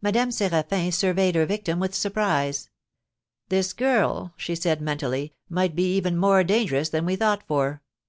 Madame 0.00 0.30
Séraphin 0.30 0.92
surveyed 0.92 1.36
her 1.36 1.46
victim 1.46 1.78
with 1.78 1.94
surprise. 1.94 2.68
"This 3.48 3.72
girl," 3.72 4.34
said 4.36 4.60
she, 4.80 4.84
mentally, 4.84 5.34
"might 5.48 5.76
be 5.76 5.94
even 5.94 6.16
more 6.16 6.42
dangerous 6.42 6.88
than 6.88 7.06
we 7.06 7.14
thought 7.14 7.46
for. 7.46 7.80